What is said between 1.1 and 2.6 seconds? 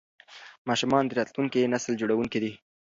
راتلونکي نسل جوړونکي دي.